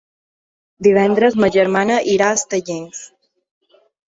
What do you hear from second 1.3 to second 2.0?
ma germana